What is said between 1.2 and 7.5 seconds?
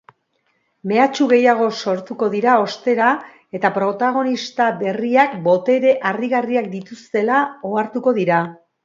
gehiago sortuko dira ostera eta protagonista berriak botere harrigarriak dituztela